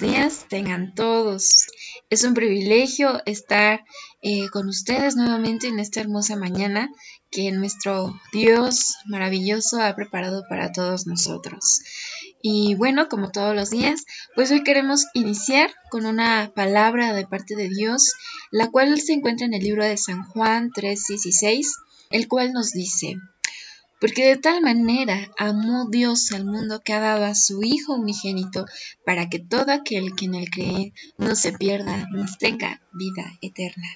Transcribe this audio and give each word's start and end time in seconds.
días 0.00 0.46
tengan 0.48 0.94
todos. 0.94 1.66
Es 2.10 2.24
un 2.24 2.34
privilegio 2.34 3.22
estar 3.26 3.84
eh, 4.22 4.48
con 4.50 4.68
ustedes 4.68 5.16
nuevamente 5.16 5.68
en 5.68 5.78
esta 5.78 6.00
hermosa 6.00 6.36
mañana 6.36 6.90
que 7.30 7.50
nuestro 7.52 8.18
Dios 8.32 8.96
maravilloso 9.06 9.80
ha 9.80 9.94
preparado 9.94 10.44
para 10.48 10.72
todos 10.72 11.06
nosotros. 11.06 11.80
Y 12.42 12.74
bueno, 12.74 13.08
como 13.08 13.30
todos 13.30 13.54
los 13.54 13.70
días, 13.70 14.04
pues 14.34 14.50
hoy 14.50 14.62
queremos 14.62 15.06
iniciar 15.14 15.70
con 15.90 16.06
una 16.06 16.52
palabra 16.54 17.12
de 17.12 17.26
parte 17.26 17.56
de 17.56 17.68
Dios, 17.68 18.14
la 18.50 18.70
cual 18.70 19.00
se 19.00 19.14
encuentra 19.14 19.46
en 19.46 19.54
el 19.54 19.62
libro 19.62 19.84
de 19.84 19.96
San 19.96 20.22
Juan 20.22 20.70
3:16, 20.70 21.66
el 22.10 22.28
cual 22.28 22.52
nos 22.52 22.70
dice, 22.70 23.16
porque 24.00 24.26
de 24.26 24.36
tal 24.36 24.60
manera 24.62 25.30
amó 25.38 25.88
Dios 25.90 26.32
al 26.32 26.44
mundo 26.44 26.82
que 26.82 26.92
ha 26.92 27.00
dado 27.00 27.24
a 27.24 27.34
su 27.34 27.62
Hijo 27.62 27.94
unigénito, 27.94 28.66
para 29.04 29.28
que 29.28 29.38
todo 29.38 29.72
aquel 29.72 30.14
que 30.14 30.26
en 30.26 30.34
él 30.34 30.50
cree 30.50 30.92
no 31.18 31.34
se 31.34 31.52
pierda, 31.52 32.06
mas 32.10 32.38
tenga 32.38 32.80
vida 32.92 33.38
eterna. 33.40 33.88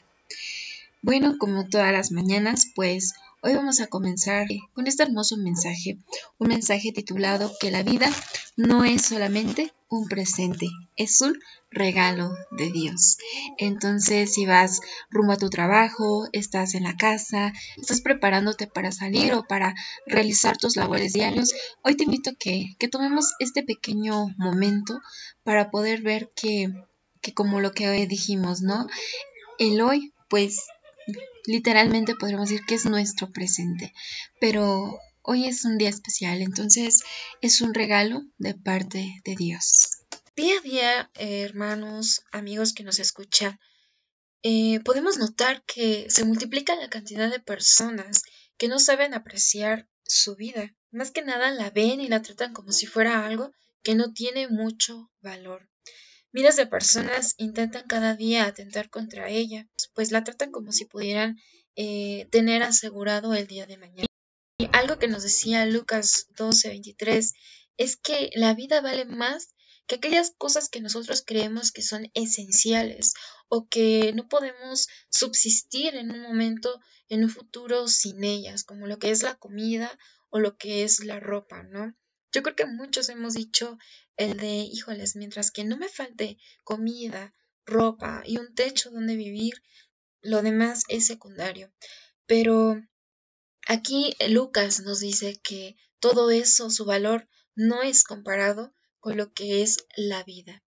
Bueno, 1.02 1.36
como 1.38 1.68
todas 1.68 1.92
las 1.92 2.12
mañanas, 2.12 2.70
pues 2.74 3.14
Hoy 3.42 3.54
vamos 3.54 3.80
a 3.80 3.86
comenzar 3.86 4.46
con 4.74 4.86
este 4.86 5.02
hermoso 5.02 5.38
mensaje, 5.38 5.96
un 6.36 6.48
mensaje 6.48 6.92
titulado 6.92 7.50
que 7.58 7.70
la 7.70 7.82
vida 7.82 8.12
no 8.58 8.84
es 8.84 9.00
solamente 9.00 9.72
un 9.88 10.08
presente, 10.08 10.68
es 10.96 11.22
un 11.22 11.38
regalo 11.70 12.36
de 12.50 12.70
Dios. 12.70 13.16
Entonces, 13.56 14.34
si 14.34 14.44
vas 14.44 14.82
rumbo 15.08 15.32
a 15.32 15.38
tu 15.38 15.48
trabajo, 15.48 16.28
estás 16.32 16.74
en 16.74 16.82
la 16.82 16.98
casa, 16.98 17.54
estás 17.78 18.02
preparándote 18.02 18.66
para 18.66 18.92
salir 18.92 19.32
o 19.32 19.44
para 19.44 19.74
realizar 20.06 20.58
tus 20.58 20.76
labores 20.76 21.14
diarios, 21.14 21.54
hoy 21.82 21.96
te 21.96 22.04
invito 22.04 22.32
que, 22.38 22.76
que 22.78 22.88
tomemos 22.88 23.32
este 23.38 23.62
pequeño 23.62 24.34
momento 24.36 25.00
para 25.44 25.70
poder 25.70 26.02
ver 26.02 26.30
que, 26.36 26.68
que 27.22 27.32
como 27.32 27.60
lo 27.60 27.72
que 27.72 27.88
hoy 27.88 28.04
dijimos, 28.04 28.60
¿no? 28.60 28.86
El 29.58 29.80
hoy, 29.80 30.12
pues 30.28 30.60
literalmente 31.46 32.14
podríamos 32.14 32.48
decir 32.48 32.64
que 32.66 32.74
es 32.74 32.86
nuestro 32.86 33.30
presente, 33.30 33.92
pero 34.40 34.98
hoy 35.22 35.46
es 35.46 35.64
un 35.64 35.78
día 35.78 35.88
especial, 35.88 36.42
entonces 36.42 37.02
es 37.40 37.60
un 37.60 37.74
regalo 37.74 38.22
de 38.38 38.54
parte 38.54 39.20
de 39.24 39.36
Dios. 39.36 40.00
Día 40.36 40.58
a 40.58 40.62
día, 40.62 41.10
hermanos, 41.14 42.22
amigos 42.32 42.72
que 42.72 42.84
nos 42.84 42.98
escuchan, 42.98 43.58
eh, 44.42 44.80
podemos 44.80 45.18
notar 45.18 45.62
que 45.64 46.06
se 46.08 46.24
multiplica 46.24 46.74
la 46.76 46.88
cantidad 46.88 47.30
de 47.30 47.40
personas 47.40 48.22
que 48.56 48.68
no 48.68 48.78
saben 48.78 49.14
apreciar 49.14 49.88
su 50.04 50.36
vida. 50.36 50.74
Más 50.90 51.10
que 51.10 51.22
nada 51.22 51.50
la 51.50 51.70
ven 51.70 52.00
y 52.00 52.08
la 52.08 52.22
tratan 52.22 52.52
como 52.52 52.72
si 52.72 52.86
fuera 52.86 53.26
algo 53.26 53.52
que 53.82 53.94
no 53.94 54.12
tiene 54.12 54.48
mucho 54.48 55.10
valor. 55.20 55.69
Miles 56.32 56.54
de 56.54 56.66
personas 56.66 57.34
intentan 57.38 57.86
cada 57.88 58.14
día 58.14 58.46
atentar 58.46 58.88
contra 58.88 59.28
ella, 59.28 59.66
pues 59.94 60.12
la 60.12 60.22
tratan 60.22 60.52
como 60.52 60.70
si 60.70 60.84
pudieran 60.84 61.38
eh, 61.74 62.28
tener 62.30 62.62
asegurado 62.62 63.34
el 63.34 63.48
día 63.48 63.66
de 63.66 63.78
mañana. 63.78 64.06
Y 64.58 64.68
algo 64.72 64.98
que 64.98 65.08
nos 65.08 65.24
decía 65.24 65.66
Lucas 65.66 66.28
12:23 66.36 67.32
es 67.78 67.96
que 67.96 68.30
la 68.34 68.54
vida 68.54 68.80
vale 68.80 69.06
más 69.06 69.54
que 69.88 69.96
aquellas 69.96 70.32
cosas 70.38 70.68
que 70.68 70.80
nosotros 70.80 71.24
creemos 71.26 71.72
que 71.72 71.82
son 71.82 72.10
esenciales 72.14 73.14
o 73.48 73.66
que 73.66 74.12
no 74.14 74.28
podemos 74.28 74.86
subsistir 75.08 75.96
en 75.96 76.12
un 76.12 76.20
momento, 76.22 76.78
en 77.08 77.24
un 77.24 77.30
futuro 77.30 77.88
sin 77.88 78.22
ellas, 78.22 78.62
como 78.62 78.86
lo 78.86 79.00
que 79.00 79.10
es 79.10 79.24
la 79.24 79.34
comida 79.34 79.98
o 80.28 80.38
lo 80.38 80.56
que 80.56 80.84
es 80.84 81.04
la 81.04 81.18
ropa, 81.18 81.64
¿no? 81.64 81.92
Yo 82.32 82.42
creo 82.42 82.54
que 82.54 82.66
muchos 82.66 83.08
hemos 83.08 83.34
dicho 83.34 83.76
el 84.16 84.36
de, 84.36 84.46
híjoles, 84.46 85.16
mientras 85.16 85.50
que 85.50 85.64
no 85.64 85.76
me 85.76 85.88
falte 85.88 86.38
comida, 86.62 87.34
ropa 87.64 88.22
y 88.24 88.38
un 88.38 88.54
techo 88.54 88.90
donde 88.90 89.16
vivir, 89.16 89.62
lo 90.22 90.42
demás 90.42 90.84
es 90.88 91.06
secundario. 91.06 91.72
Pero 92.26 92.80
aquí 93.66 94.14
Lucas 94.28 94.80
nos 94.80 95.00
dice 95.00 95.40
que 95.42 95.76
todo 95.98 96.30
eso, 96.30 96.70
su 96.70 96.84
valor, 96.84 97.28
no 97.56 97.82
es 97.82 98.04
comparado 98.04 98.72
con 99.00 99.16
lo 99.16 99.32
que 99.32 99.62
es 99.62 99.86
la 99.96 100.22
vida. 100.22 100.62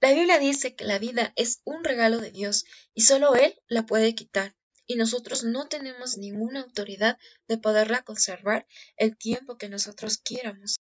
La 0.00 0.12
Biblia 0.12 0.38
dice 0.38 0.76
que 0.76 0.84
la 0.84 0.98
vida 0.98 1.32
es 1.36 1.60
un 1.64 1.84
regalo 1.84 2.18
de 2.18 2.30
Dios 2.30 2.64
y 2.94 3.02
solo 3.02 3.34
Él 3.34 3.60
la 3.68 3.84
puede 3.84 4.14
quitar 4.14 4.56
y 4.86 4.96
nosotros 4.96 5.44
no 5.44 5.68
tenemos 5.68 6.16
ninguna 6.16 6.60
autoridad 6.60 7.18
de 7.48 7.58
poderla 7.58 8.02
conservar 8.02 8.66
el 8.96 9.16
tiempo 9.16 9.58
que 9.58 9.68
nosotros 9.68 10.18
quieramos 10.18 10.76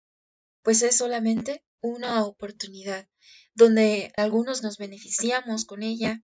pues 0.62 0.83
es 0.83 0.97
solamente 0.97 1.65
una 1.81 2.25
oportunidad 2.25 3.09
donde 3.55 4.12
algunos 4.17 4.62
nos 4.62 4.78
beneficiamos 4.78 5.65
con 5.65 5.83
ella, 5.83 6.23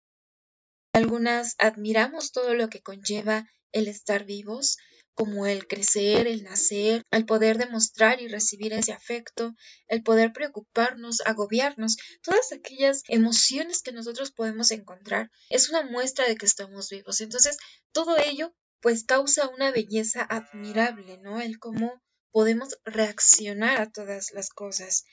algunas 0.93 1.55
admiramos 1.59 2.31
todo 2.31 2.53
lo 2.53 2.69
que 2.69 2.81
conlleva 2.81 3.47
el 3.71 3.87
estar 3.87 4.25
vivos, 4.25 4.77
como 5.15 5.45
el 5.45 5.67
crecer, 5.67 6.27
el 6.27 6.43
nacer, 6.43 7.03
el 7.11 7.25
poder 7.25 7.57
demostrar 7.57 8.21
y 8.21 8.27
recibir 8.27 8.73
ese 8.73 8.93
afecto, 8.93 9.53
el 9.87 10.03
poder 10.03 10.33
preocuparnos, 10.33 11.21
agobiarnos, 11.25 11.97
todas 12.23 12.51
aquellas 12.51 13.03
emociones 13.07 13.81
que 13.83 13.91
nosotros 13.91 14.31
podemos 14.31 14.71
encontrar, 14.71 15.29
es 15.49 15.69
una 15.69 15.83
muestra 15.83 16.27
de 16.27 16.35
que 16.35 16.45
estamos 16.45 16.89
vivos. 16.89 17.21
Entonces, 17.21 17.57
todo 17.91 18.17
ello 18.17 18.53
pues 18.81 19.05
causa 19.05 19.47
una 19.47 19.71
belleza 19.71 20.23
admirable, 20.29 21.17
¿no? 21.19 21.39
El 21.39 21.57
cómo 21.57 22.01
podemos 22.33 22.77
reaccionar 22.83 23.79
a 23.79 23.89
todas 23.89 24.33
las 24.33 24.49
cosas. 24.49 25.05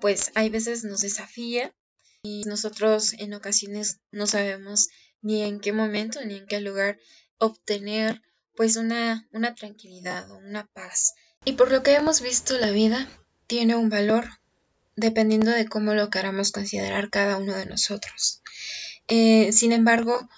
Pues 0.00 0.30
hay 0.36 0.50
veces 0.50 0.84
nos 0.84 1.00
desafía 1.00 1.74
y 2.22 2.42
nosotros 2.44 3.14
en 3.14 3.34
ocasiones 3.34 3.98
no 4.12 4.28
sabemos 4.28 4.88
ni 5.22 5.42
en 5.42 5.58
qué 5.58 5.72
momento 5.72 6.24
ni 6.24 6.36
en 6.36 6.46
qué 6.46 6.60
lugar 6.60 6.98
obtener 7.38 8.22
pues 8.54 8.76
una, 8.76 9.26
una 9.32 9.54
tranquilidad 9.54 10.30
o 10.30 10.36
una 10.36 10.66
paz. 10.66 11.14
Y 11.44 11.54
por 11.54 11.72
lo 11.72 11.82
que 11.82 11.94
hemos 11.94 12.20
visto 12.20 12.56
la 12.58 12.70
vida 12.70 13.08
tiene 13.46 13.74
un 13.74 13.88
valor 13.88 14.28
dependiendo 14.96 15.50
de 15.50 15.66
cómo 15.66 15.94
lo 15.94 16.10
queramos 16.10 16.52
considerar 16.52 17.10
cada 17.10 17.38
uno 17.38 17.54
de 17.56 17.66
nosotros. 17.66 18.42
Eh, 19.08 19.52
sin 19.52 19.72
embargo, 19.72 20.28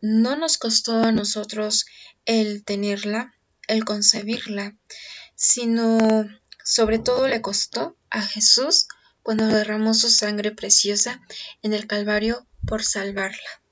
no 0.00 0.36
nos 0.36 0.58
costó 0.58 1.02
a 1.02 1.12
nosotros 1.12 1.86
el 2.24 2.64
tenerla, 2.64 3.34
el 3.68 3.84
concebirla, 3.84 4.76
sino 5.34 5.98
sobre 6.64 6.98
todo 6.98 7.28
le 7.28 7.40
costó 7.40 7.96
a 8.10 8.22
Jesús 8.22 8.86
cuando 9.22 9.46
derramó 9.46 9.94
su 9.94 10.10
sangre 10.10 10.50
preciosa 10.52 11.20
en 11.62 11.72
el 11.72 11.86
Calvario 11.86 12.46
por 12.66 12.82
salvarla. 12.82 13.62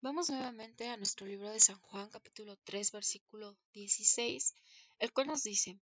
Vamos 0.00 0.28
nuevamente 0.28 0.88
a 0.88 0.96
nuestro 0.96 1.26
libro 1.26 1.50
de 1.50 1.60
San 1.60 1.80
Juan 1.80 2.10
capítulo 2.10 2.56
3 2.64 2.92
versículo 2.92 3.56
16, 3.72 4.54
el 4.98 5.12
cual 5.12 5.28
nos 5.28 5.42
dice, 5.42 5.78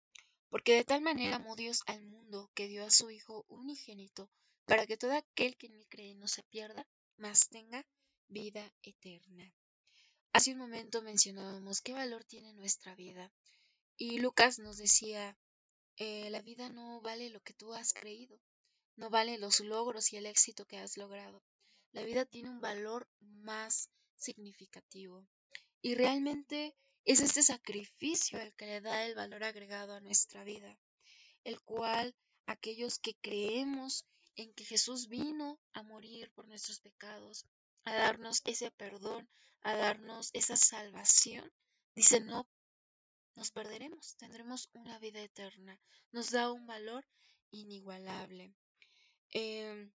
porque 0.50 0.74
de 0.74 0.84
tal 0.84 1.00
manera 1.00 1.36
amó 1.36 1.56
Dios 1.56 1.82
al 1.86 2.02
mundo 2.02 2.50
que 2.54 2.68
dio 2.68 2.84
a 2.84 2.90
su 2.90 3.10
Hijo 3.10 3.46
unigénito, 3.48 4.28
para 4.66 4.86
que 4.86 4.96
todo 4.96 5.14
aquel 5.14 5.56
que 5.56 5.68
en 5.68 5.74
él 5.74 5.86
cree 5.88 6.14
no 6.14 6.28
se 6.28 6.42
pierda, 6.42 6.86
mas 7.16 7.48
tenga 7.48 7.86
vida 8.28 8.70
eterna. 8.82 9.52
Hace 10.32 10.52
un 10.52 10.58
momento 10.58 11.02
mencionábamos 11.02 11.80
qué 11.80 11.92
valor 11.92 12.24
tiene 12.24 12.52
nuestra 12.54 12.94
vida. 12.94 13.32
Y 13.96 14.18
Lucas 14.18 14.58
nos 14.60 14.76
decía, 14.76 15.36
eh, 15.96 16.30
la 16.30 16.40
vida 16.40 16.68
no 16.68 17.00
vale 17.00 17.30
lo 17.30 17.40
que 17.40 17.52
tú 17.52 17.74
has 17.74 17.92
creído, 17.92 18.40
no 18.96 19.10
vale 19.10 19.38
los 19.38 19.60
logros 19.60 20.12
y 20.12 20.16
el 20.16 20.26
éxito 20.26 20.66
que 20.66 20.78
has 20.78 20.96
logrado. 20.96 21.42
La 21.92 22.04
vida 22.04 22.24
tiene 22.24 22.48
un 22.48 22.60
valor 22.60 23.08
más 23.18 23.90
significativo. 24.16 25.26
Y 25.82 25.96
realmente 25.96 26.76
es 27.04 27.20
este 27.20 27.42
sacrificio 27.42 28.38
el 28.40 28.54
que 28.54 28.66
le 28.66 28.80
da 28.80 29.04
el 29.04 29.16
valor 29.16 29.42
agregado 29.42 29.94
a 29.94 30.00
nuestra 30.00 30.44
vida, 30.44 30.78
el 31.42 31.60
cual 31.62 32.14
aquellos 32.46 32.98
que 32.98 33.16
creemos 33.16 34.06
en 34.36 34.52
que 34.54 34.64
Jesús 34.64 35.08
vino 35.08 35.58
a 35.72 35.82
morir 35.82 36.30
por 36.32 36.46
nuestros 36.46 36.80
pecados, 36.80 37.46
a 37.84 37.94
darnos 37.94 38.42
ese 38.44 38.70
perdón, 38.70 39.28
a 39.62 39.74
darnos 39.74 40.30
esa 40.32 40.56
salvación, 40.56 41.50
dice, 41.94 42.20
no 42.20 42.46
nos 43.36 43.52
perderemos, 43.52 44.16
tendremos 44.16 44.68
una 44.74 44.98
vida 44.98 45.20
eterna. 45.22 45.80
Nos 46.12 46.30
da 46.30 46.50
un 46.52 46.66
valor 46.66 47.06
inigualable. 47.50 48.54
Em, 49.30 49.90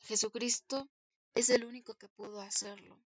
Jesucristo 0.00 0.88
es 1.34 1.50
el 1.50 1.64
único 1.64 1.94
que 1.94 2.08
pudo 2.08 2.40
hacerlo. 2.40 3.00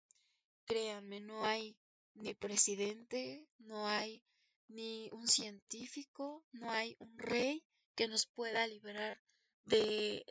Créanme, 0.65 1.21
no 1.21 1.45
hay 1.45 1.77
ni 2.15 2.35
presidente, 2.35 3.49
no 3.59 3.87
hay 3.87 4.23
ni 4.69 5.11
un 5.13 5.27
científico, 5.27 6.45
no 6.53 6.71
hay 6.71 6.97
un 6.99 7.19
rey 7.19 7.65
que 7.95 8.09
nos 8.09 8.27
pueda 8.27 8.67
liberar 8.67 9.21
de, 9.65 10.25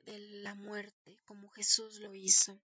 la 0.43 0.55
muerte 0.55 1.19
como 1.25 1.49
Jesús 1.49 1.99
lo 1.99 2.13
hizo 2.13 2.59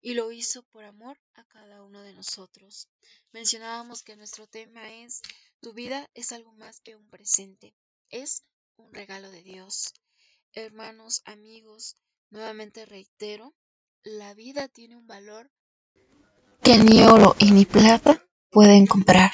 y 0.00 0.14
lo 0.14 0.30
hizo 0.32 0.62
por 0.64 0.84
amor 0.84 1.18
a 1.34 1.44
cada 1.44 1.82
uno 1.82 2.02
de 2.02 2.12
nosotros. 2.12 2.88
Mencionábamos 3.32 4.02
que 4.02 4.16
nuestro 4.16 4.46
tema 4.46 4.92
es 4.92 5.22
tu 5.60 5.72
vida 5.72 6.08
es 6.14 6.32
algo 6.32 6.52
más 6.52 6.80
que 6.80 6.96
un 6.96 7.08
presente, 7.08 7.74
es 8.10 8.44
un 8.76 8.92
regalo 8.92 9.30
de 9.30 9.42
Dios. 9.42 9.94
Hermanos, 10.52 11.22
amigos, 11.24 11.96
nuevamente 12.30 12.84
reitero, 12.86 13.54
la 14.02 14.34
vida 14.34 14.68
tiene 14.68 14.96
un 14.96 15.06
valor 15.06 15.50
que 16.62 16.78
ni 16.78 17.02
oro 17.02 17.34
y 17.38 17.50
ni 17.50 17.64
plata 17.64 18.22
pueden 18.50 18.86
comprar. 18.86 19.32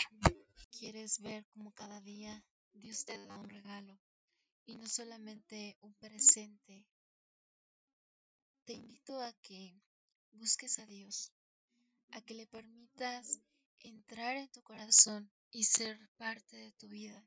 ¿Quieres 0.70 1.20
ver 1.20 1.44
cómo 1.52 1.72
cada 1.72 2.00
día 2.00 2.44
Dios 2.72 3.04
te 3.04 3.18
da 3.18 3.36
un 3.36 3.48
regalo 3.48 3.98
y 4.70 4.76
no 4.76 4.86
solamente 4.86 5.76
un 5.80 5.92
presente? 5.94 6.86
Te 8.64 8.74
invito 8.74 9.20
a 9.20 9.32
que 9.42 9.74
busques 10.30 10.78
a 10.78 10.86
Dios, 10.86 11.32
a 12.10 12.20
que 12.20 12.34
le 12.34 12.46
permitas 12.46 13.40
entrar 13.80 14.36
en 14.36 14.48
tu 14.48 14.62
corazón 14.62 15.28
y 15.50 15.64
ser 15.64 15.98
parte 16.16 16.56
de 16.56 16.72
tu 16.72 16.88
vida. 16.88 17.26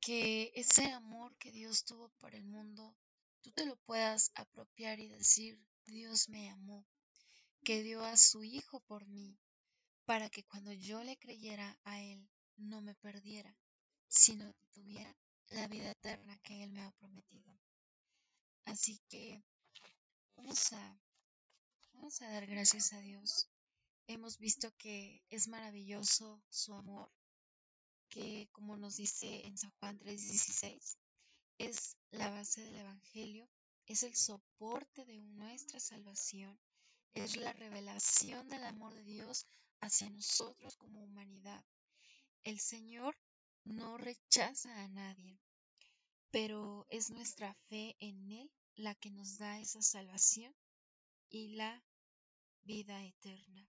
Que 0.00 0.52
ese 0.54 0.92
amor 0.92 1.34
que 1.38 1.50
Dios 1.50 1.84
tuvo 1.84 2.10
por 2.18 2.34
el 2.34 2.44
mundo, 2.44 2.94
tú 3.40 3.50
te 3.52 3.64
lo 3.64 3.76
puedas 3.76 4.30
apropiar 4.34 5.00
y 5.00 5.08
decir, 5.08 5.58
Dios 5.86 6.28
me 6.28 6.50
amó, 6.50 6.86
que 7.64 7.82
dio 7.82 8.04
a 8.04 8.18
su 8.18 8.44
Hijo 8.44 8.80
por 8.80 9.06
mí, 9.06 9.38
para 10.04 10.28
que 10.28 10.44
cuando 10.44 10.72
yo 10.74 11.02
le 11.02 11.16
creyera 11.16 11.78
a 11.84 12.02
Él, 12.02 12.28
no 12.56 12.82
me 12.82 12.94
perdiera, 12.96 13.56
sino 14.08 14.52
que 14.52 14.66
tuviera 14.66 15.16
la 15.50 15.66
vida 15.68 15.90
eterna 15.90 16.38
que 16.38 16.62
Él 16.64 16.70
me 16.70 16.82
ha 16.82 16.90
prometido. 16.92 17.58
Así 18.64 19.00
que 19.08 19.42
vamos 20.36 20.72
a, 20.72 21.00
vamos 21.94 22.20
a 22.22 22.30
dar 22.30 22.46
gracias 22.46 22.92
a 22.92 23.00
Dios 23.00 23.48
hemos 24.08 24.38
visto 24.38 24.74
que 24.78 25.22
es 25.28 25.48
maravilloso 25.48 26.42
su 26.48 26.72
amor, 26.72 27.12
que 28.08 28.48
como 28.52 28.76
nos 28.78 28.96
dice 28.96 29.46
en 29.46 29.58
San 29.58 29.70
Juan 29.78 29.98
3:16, 29.98 30.96
es 31.58 31.96
la 32.10 32.30
base 32.30 32.62
del 32.62 32.76
Evangelio, 32.76 33.48
es 33.86 34.02
el 34.02 34.16
soporte 34.16 35.04
de 35.04 35.20
nuestra 35.20 35.78
salvación, 35.78 36.58
es 37.12 37.36
la 37.36 37.52
revelación 37.52 38.48
del 38.48 38.64
amor 38.64 38.94
de 38.94 39.04
Dios 39.04 39.46
hacia 39.80 40.08
nosotros 40.08 40.76
como 40.76 41.04
humanidad. 41.04 41.62
El 42.44 42.58
Señor 42.60 43.14
no 43.68 43.98
rechaza 43.98 44.82
a 44.82 44.88
nadie, 44.88 45.38
pero 46.30 46.86
es 46.88 47.10
nuestra 47.10 47.54
fe 47.68 47.96
en 48.00 48.30
Él 48.30 48.50
la 48.76 48.94
que 48.94 49.10
nos 49.10 49.38
da 49.38 49.60
esa 49.60 49.82
salvación 49.82 50.54
y 51.28 51.48
la 51.48 51.84
vida 52.64 53.04
eterna. 53.04 53.68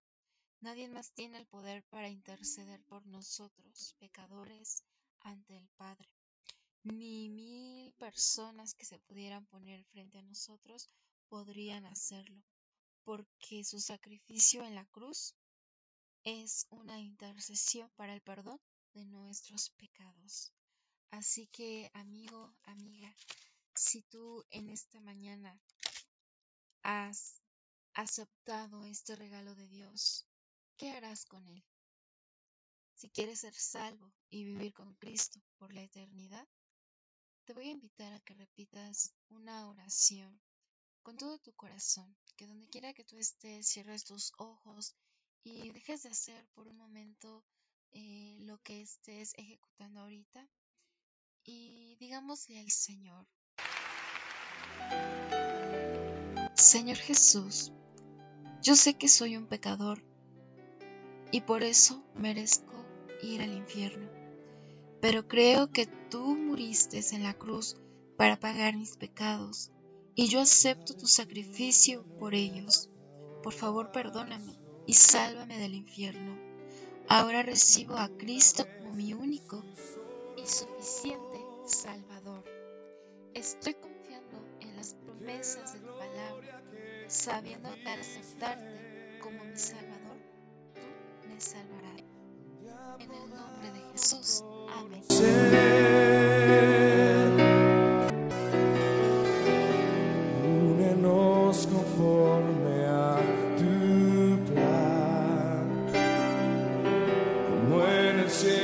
Nadie 0.61 0.87
más 0.87 1.11
tiene 1.11 1.37
el 1.37 1.47
poder 1.47 1.83
para 1.89 2.09
interceder 2.09 2.81
por 2.85 3.05
nosotros, 3.07 3.95
pecadores, 3.99 4.83
ante 5.21 5.57
el 5.57 5.67
Padre. 5.77 6.09
Ni 6.83 7.29
mil 7.29 7.91
personas 7.93 8.73
que 8.73 8.85
se 8.85 8.99
pudieran 8.99 9.45
poner 9.47 9.83
frente 9.85 10.17
a 10.17 10.23
nosotros 10.23 10.89
podrían 11.27 11.85
hacerlo, 11.85 12.41
porque 13.03 13.63
su 13.65 13.79
sacrificio 13.79 14.63
en 14.63 14.75
la 14.75 14.85
cruz 14.85 15.35
es 16.23 16.67
una 16.69 16.99
intercesión 16.99 17.89
para 17.95 18.13
el 18.13 18.21
perdón 18.21 18.59
nuestros 19.05 19.69
pecados. 19.71 20.51
Así 21.11 21.47
que, 21.47 21.89
amigo, 21.93 22.55
amiga, 22.63 23.13
si 23.73 24.01
tú 24.03 24.45
en 24.49 24.69
esta 24.69 24.99
mañana 24.99 25.59
has 26.83 27.41
aceptado 27.93 28.85
este 28.85 29.15
regalo 29.15 29.55
de 29.55 29.67
Dios, 29.67 30.27
¿qué 30.77 30.91
harás 30.91 31.25
con 31.25 31.47
él? 31.47 31.63
Si 32.95 33.09
quieres 33.09 33.39
ser 33.39 33.53
salvo 33.53 34.11
y 34.29 34.43
vivir 34.43 34.73
con 34.73 34.93
Cristo 34.95 35.41
por 35.57 35.73
la 35.73 35.81
eternidad, 35.81 36.47
te 37.45 37.53
voy 37.53 37.69
a 37.69 37.71
invitar 37.71 38.13
a 38.13 38.19
que 38.19 38.33
repitas 38.33 39.13
una 39.29 39.67
oración 39.69 40.39
con 41.01 41.17
todo 41.17 41.39
tu 41.39 41.53
corazón, 41.53 42.15
que 42.35 42.45
donde 42.45 42.69
quiera 42.69 42.93
que 42.93 43.05
tú 43.05 43.17
estés, 43.17 43.67
cierres 43.67 44.03
tus 44.03 44.31
ojos 44.37 44.95
y 45.43 45.71
dejes 45.71 46.03
de 46.03 46.09
hacer 46.09 46.45
por 46.53 46.67
un 46.67 46.77
momento 46.77 47.43
eh, 47.91 48.37
lo 48.41 48.57
que 48.59 48.81
estés 48.81 49.33
ejecutando 49.37 50.01
ahorita 50.01 50.47
y 51.43 51.95
digámosle 51.99 52.59
al 52.59 52.69
Señor, 52.69 53.27
Señor 56.55 56.97
Jesús, 56.97 57.71
yo 58.61 58.75
sé 58.75 58.95
que 58.95 59.07
soy 59.07 59.37
un 59.37 59.47
pecador 59.47 60.03
y 61.31 61.41
por 61.41 61.63
eso 61.63 62.03
merezco 62.15 62.85
ir 63.21 63.41
al 63.41 63.53
infierno. 63.53 64.09
Pero 65.01 65.27
creo 65.27 65.71
que 65.71 65.87
tú 66.09 66.35
muriste 66.35 66.99
en 67.13 67.23
la 67.23 67.33
cruz 67.33 67.77
para 68.17 68.39
pagar 68.39 68.75
mis 68.75 68.97
pecados 68.97 69.71
y 70.15 70.27
yo 70.27 70.41
acepto 70.41 70.95
tu 70.95 71.07
sacrificio 71.07 72.03
por 72.19 72.35
ellos. 72.35 72.89
Por 73.41 73.53
favor, 73.53 73.91
perdóname 73.91 74.59
y 74.85 74.93
sálvame 74.93 75.57
del 75.57 75.75
infierno. 75.75 76.48
Ahora 77.11 77.41
recibo 77.41 77.97
a 77.97 78.07
Cristo 78.07 78.65
como 78.77 78.93
mi 78.93 79.13
único 79.13 79.63
y 80.37 80.45
suficiente 80.45 81.39
Salvador. 81.65 82.43
Estoy 83.33 83.73
confiando 83.73 84.37
en 84.59 84.75
las 84.75 84.93
promesas 84.93 85.73
de 85.73 85.79
tu 85.79 85.87
palabra, 85.87 86.61
sabiendo 87.07 87.73
que 87.73 87.89
al 87.89 87.99
aceptarte 87.99 89.19
como 89.21 89.43
mi 89.43 89.57
Salvador, 89.57 90.17
salvará. 91.39 91.95
En 92.99 93.11
el 93.11 93.29
nombre 93.29 93.71
de 93.71 93.91
Jesús. 93.91 94.43
Amén. 94.69 95.03
Como 108.29 108.58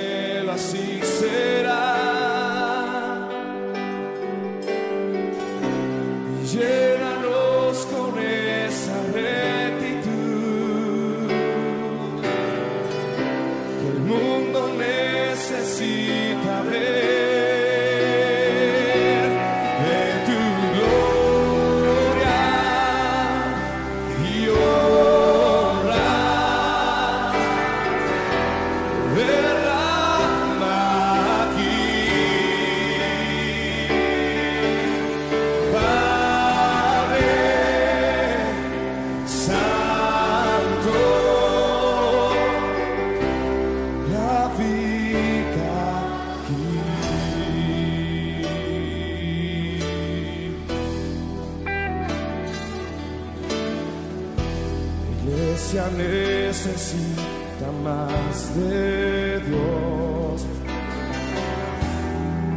iglesia 55.65 55.89
necesita 55.97 57.67
más 57.83 58.55
de 58.55 59.39
Dios. 59.39 60.45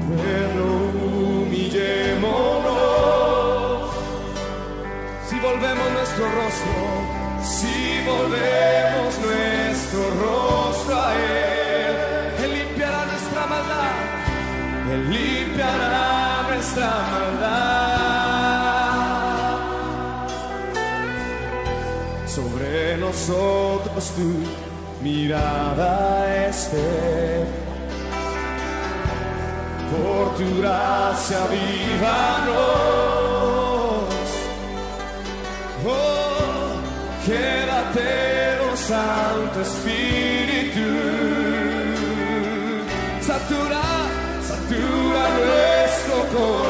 Pueblo, 0.08 0.66
humillémonos. 1.42 3.90
Si 5.28 5.36
volvemos 5.40 5.92
nuestro 5.92 6.24
rostro, 6.24 6.72
si 7.42 8.00
volvemos 8.06 9.18
nuestro 9.26 10.00
rostro 10.22 10.94
a 11.00 11.02
Él, 11.14 11.96
Él 12.44 12.50
limpiará 12.58 13.00
nuestra 13.06 13.42
maldad, 13.46 13.92
Él 14.92 15.02
limpiará 15.10 16.42
nuestra 16.48 16.90
maldad. 17.10 17.27
Nosotros 23.28 24.12
tu 24.16 24.42
mirada 25.02 26.46
esté, 26.48 27.44
por 29.90 30.34
tu 30.36 30.60
gracia 30.60 31.38
vívanos. 31.50 32.56
Oh, 35.84 36.80
quédate, 37.26 38.60
oh 38.62 38.76
Santo 38.76 39.60
Espíritu. 39.60 40.88
Satura, 43.20 43.82
satura 44.42 45.22
nuestro 45.38 46.16
corazón. 46.34 46.67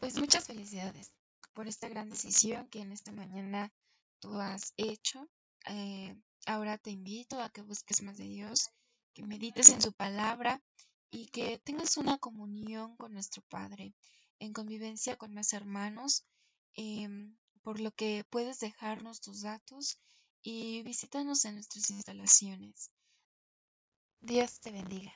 Pues 0.00 0.18
muchas 0.18 0.44
felicidades 0.46 1.12
por 1.54 1.68
esta 1.68 1.88
gran 1.88 2.08
decisión 2.08 2.68
que 2.68 2.80
en 2.80 2.92
esta 2.92 3.12
mañana 3.12 3.72
tú 4.20 4.38
has 4.40 4.72
hecho. 4.76 5.28
Eh, 5.66 6.16
ahora 6.46 6.78
te 6.78 6.90
invito 6.90 7.40
a 7.40 7.50
que 7.50 7.62
busques 7.62 8.02
más 8.02 8.16
de 8.16 8.24
Dios, 8.24 8.70
que 9.14 9.22
medites 9.22 9.70
en 9.70 9.82
su 9.82 9.92
palabra 9.92 10.62
y 11.10 11.26
que 11.26 11.58
tengas 11.58 11.96
una 11.96 12.18
comunión 12.18 12.96
con 12.96 13.12
nuestro 13.12 13.42
Padre, 13.48 13.94
en 14.38 14.52
convivencia 14.52 15.16
con 15.16 15.34
más 15.34 15.52
hermanos, 15.52 16.24
em, 16.74 17.36
por 17.62 17.80
lo 17.80 17.90
que 17.90 18.24
puedes 18.30 18.60
dejarnos 18.60 19.20
tus 19.20 19.42
datos 19.42 19.98
y 20.42 20.82
visítanos 20.82 21.44
en 21.44 21.54
nuestras 21.54 21.90
instalaciones. 21.90 22.90
Dios 24.20 24.60
te 24.60 24.70
bendiga. 24.70 25.12